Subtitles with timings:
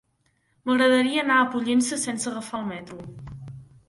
[0.69, 2.99] M'agradaria anar a Pollença sense agafar el metro.